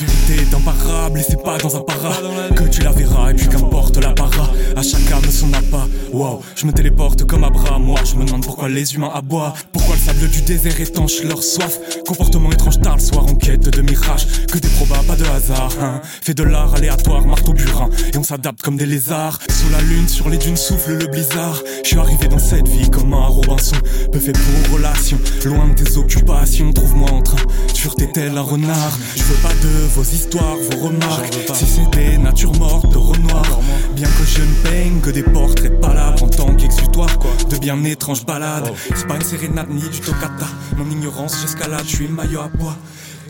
Vérité 0.00 0.42
est 0.42 0.54
imparable 0.54 1.18
et 1.18 1.22
c'est 1.22 1.42
pas 1.42 1.58
dans 1.58 1.76
un 1.76 1.80
para 1.80 2.12
que 2.54 2.64
tu 2.64 2.82
la 2.82 2.92
verras 2.92 3.30
et 3.30 3.34
puis. 3.34 3.48
À 5.08 5.10
chaque 5.10 5.24
âme 5.24 5.30
son 5.30 5.52
appât. 5.54 5.88
Wow, 6.12 6.42
je 6.54 6.66
me 6.66 6.72
téléporte 6.72 7.24
comme 7.24 7.44
Abraham. 7.44 7.84
Moi, 7.84 8.00
je 8.04 8.14
me 8.16 8.24
demande 8.24 8.44
pourquoi 8.44 8.68
les 8.68 8.94
humains 8.94 9.10
aboient. 9.14 9.54
Pourquoi 9.72 9.94
le 9.94 10.00
sable 10.00 10.28
du 10.28 10.42
désert 10.42 10.80
étanche 10.80 11.22
leur 11.22 11.42
soif? 11.42 11.78
Comportement 12.06 12.50
étrange 12.50 12.80
tard 12.80 12.96
le 12.96 13.02
soir 13.02 13.24
en 13.24 13.34
quête 13.34 13.68
de 13.68 13.80
mirages. 13.80 14.26
Que 14.50 14.58
des 14.58 14.68
probas, 14.68 15.02
pas 15.06 15.16
de 15.16 15.24
hasard. 15.24 15.72
Hein. 15.80 16.00
Fait 16.22 16.34
de 16.34 16.42
l'art 16.42 16.74
aléatoire, 16.74 17.26
marteau 17.26 17.52
burin. 17.52 17.88
Et 18.12 18.18
on 18.18 18.22
s'adapte 18.22 18.60
comme 18.62 18.76
des 18.76 18.86
lézards. 18.86 19.38
Sous 19.48 19.70
la 19.70 19.80
lune, 19.82 20.08
sur 20.08 20.28
les 20.28 20.36
dunes 20.38 20.56
souffle 20.56 20.94
le 20.94 21.06
blizzard. 21.06 21.62
Je 21.84 21.88
suis 21.88 21.98
arrivé 21.98 22.28
dans 22.28 22.38
cette 22.38 22.68
vie 22.68 22.90
comme 22.90 23.14
un 23.14 23.26
Robinson. 23.26 23.76
Peu 24.12 24.18
fait 24.18 24.32
pour 24.32 24.74
relation. 24.74 25.18
Loin 25.44 25.68
de 25.68 25.74
tes 25.82 25.96
occupations, 25.96 26.72
trouve-moi 26.72 27.10
en 27.10 27.22
train. 27.22 27.38
Sûreté 27.72 28.10
tel 28.12 28.36
un 28.36 28.42
renard? 28.42 28.98
Je 29.16 29.22
veux 29.22 29.42
pas 29.42 29.54
de 29.62 29.86
vos 29.94 30.02
histoires, 30.02 30.56
vos 30.70 30.86
remarques. 30.86 31.38
Si 31.54 31.64
c'était 31.66 32.18
nature 32.18 32.54
morte 32.58 32.90
de 32.90 32.97
de 37.48 37.56
bien 37.58 37.82
étranges 37.84 38.24
balades. 38.24 38.72
C'est 38.94 39.06
pas 39.06 39.16
une 39.16 39.22
sérénade 39.22 39.70
ni 39.70 39.88
du 39.88 40.00
toccata. 40.00 40.46
Mon 40.76 40.90
ignorance, 40.90 41.40
j'escalade, 41.40 41.84
je 41.86 41.96
suis 41.96 42.06
le 42.06 42.14
maillot 42.14 42.40
à 42.40 42.48
poids. 42.48 42.76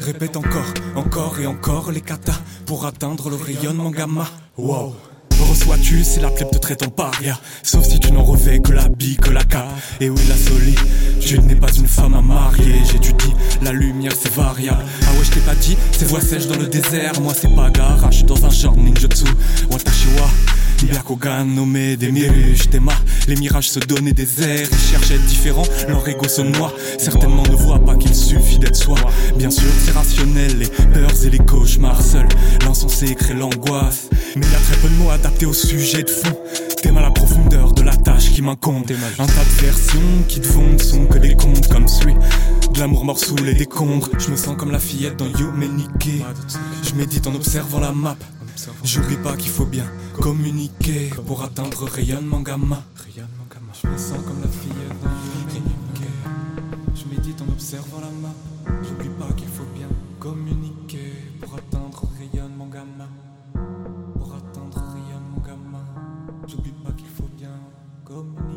Répète 0.01 0.37
encore, 0.37 0.75
encore 0.95 1.39
et 1.41 1.47
encore 1.47 1.91
les 1.91 2.01
katas 2.01 2.41
pour 2.67 2.87
atteindre 2.87 3.31
le 3.31 3.37
rayonnement 3.37 3.91
gamma. 3.91 4.27
Wow. 4.57 4.95
Reçois-tu 5.41 6.03
si 6.05 6.21
la 6.21 6.31
plèbe 6.31 6.51
te 6.51 6.59
traite 6.59 6.83
en 6.83 6.91
paria 6.91 7.39
Sauf 7.63 7.85
si 7.85 7.99
tu 8.01 8.11
n'en 8.13 8.25
revêts 8.25 8.59
que 8.59 8.73
la 8.73 8.89
bille, 8.89 9.17
que 9.17 9.31
la 9.31 9.45
cape 9.45 9.69
Et 10.01 10.11
oui 10.11 10.21
la 10.29 10.37
solide, 10.37 10.79
je 11.21 11.37
n'ai 11.37 11.55
pas 11.55 11.73
une 11.73 11.87
femme 11.87 12.15
à 12.15 12.21
marier 12.21 12.83
J'étudie, 12.91 13.35
la 13.63 13.73
lumière 13.73 14.13
c'est 14.21 14.33
variable 14.33 14.85
Ah 15.03 15.13
ouais 15.13 15.25
je 15.25 15.31
t'ai 15.31 15.41
pas 15.41 15.55
dit, 15.55 15.77
c'est 15.93 16.07
voix 16.07 16.21
sèche 16.21 16.49
dans 16.49 16.59
le 16.59 16.67
désert 16.67 17.21
Moi 17.21 17.33
c'est 17.35 17.55
pas 17.55 17.71
garage, 17.71 18.25
dans 18.25 18.45
un 18.45 18.51
genre 18.51 18.77
ninjutsu 18.77 19.25
Byakugan 20.91 21.45
nommé 21.45 21.97
des 21.97 22.11
miruches, 22.11 22.69
des 22.69 22.81
Les 23.27 23.37
mirages 23.37 23.71
se 23.71 23.79
donnaient 23.79 24.13
des 24.13 24.43
airs, 24.43 24.69
ils 24.71 24.79
cherchent 24.79 25.11
à 25.11 25.15
être 25.15 25.27
différents, 25.27 25.67
leur 25.89 26.07
ego 26.09 26.27
se 26.29 26.43
noie. 26.43 26.73
Certainement 26.99 27.43
ne 27.43 27.57
voient 27.57 27.85
pas 27.85 27.97
qu'il 27.97 28.15
suffit 28.15 28.59
d'être 28.59 28.77
soi. 28.77 28.99
Bien 29.37 29.51
sûr, 29.51 29.69
c'est 29.85 29.93
rationnel, 29.93 30.59
les 30.59 30.67
peurs 30.67 31.25
et 31.25 31.31
les 31.31 31.39
cauchemars 31.39 32.01
seuls. 32.01 32.29
L'insensé 32.65 33.15
crée 33.15 33.35
l'angoisse. 33.35 34.09
Mais 34.37 34.47
il 34.47 34.53
y 34.53 34.55
a 34.55 34.59
très 34.59 34.77
peu 34.77 34.89
de 34.89 34.95
mots 34.95 35.11
adaptés 35.11 35.47
au 35.47 35.53
sujet 35.53 36.03
de 36.03 36.11
fond. 36.11 36.37
T'es 36.83 36.93
mal 36.93 37.05
à 37.05 37.09
la 37.09 37.13
profondeur 37.13 37.73
de 37.73 37.83
la 37.83 37.97
tâche 37.97 38.31
qui 38.33 38.41
m'incombe. 38.41 38.85
Un 39.19 39.27
tas 39.27 39.45
de 39.45 39.67
versions 39.67 40.01
qui 40.29 40.41
te 40.41 40.47
font 40.47 40.79
sont 40.79 41.07
que 41.07 41.19
des 41.19 41.35
contes 41.35 41.69
comme 41.69 41.89
celui 41.89 42.15
de 42.15 42.81
l'amour 42.81 43.05
mort 43.05 43.19
sous 43.19 43.37
les 43.37 43.55
décombres. 43.55 44.09
Je 44.19 44.31
me 44.31 44.37
sens 44.37 44.57
comme 44.57 44.71
la 44.71 44.79
fillette 44.79 45.17
dans 45.17 45.27
Niké. 45.27 46.23
Je 46.85 46.95
médite 46.95 47.27
en 47.27 47.35
observant 47.35 47.81
la 47.81 47.93
map. 47.93 48.17
J'oublie 48.83 49.17
pas 49.17 49.37
qu'il 49.37 49.51
faut 49.51 49.67
bien 49.67 49.87
communiquer 50.21 51.11
pour 51.27 51.43
atteindre 51.43 51.85
rayonnement 51.85 52.41
gamma. 52.41 52.83
Je 53.81 53.87
me 53.87 53.97
sens 53.97 54.19
comme 54.27 54.41
la 54.43 54.49
fillette 54.49 55.01
dans. 55.03 55.11
Je 56.95 57.05
médite 57.05 57.41
en 57.41 57.53
observant 57.53 58.01
la 58.01 58.11
map. 58.11 58.35
J'oublie 58.83 59.11
pas 59.11 59.33
qu'il 59.35 59.47
faut 59.49 59.67
bien 59.77 59.87
communiquer 60.19 61.13
pour 61.41 61.55
atteindre 61.55 62.09
rayonnement 62.19 62.67
gamma. 62.67 63.09
Pour 64.15 64.35
atteindre 64.35 64.83
rayonnement 64.93 65.43
gamma. 65.47 65.85
J'oublie 66.49 66.75
pas 66.85 66.91
qu'il 66.93 67.07
faut 67.07 67.31
bien 67.37 67.55
communiquer. 68.05 68.48